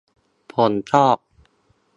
[0.53, 1.15] ผมชอบ